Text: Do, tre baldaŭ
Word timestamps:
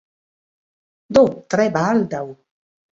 Do, 1.19 1.25
tre 1.55 1.71
baldaŭ 1.79 2.25